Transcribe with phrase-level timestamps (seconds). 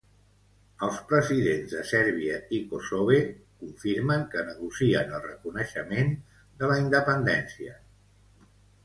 [0.85, 3.17] Els presidents de Sèrbia i Kossove
[3.65, 6.11] confirmen que negocien el reconeixement
[6.63, 7.77] de la independència.